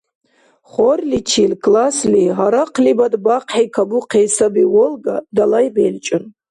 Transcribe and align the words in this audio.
Хорличил 0.71 1.51
классли 1.65 2.23
«Гьарахълибад 2.37 3.13
бахъхӀи 3.25 3.65
кабухъи 3.75 4.27
саби 4.35 4.63
Волга» 4.73 5.15
далай 5.35 5.67
белчӀун. 5.75 6.23